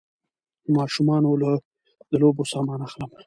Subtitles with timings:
[0.75, 1.51] ماشومانو له
[2.09, 3.11] د لوبو سامان اخلم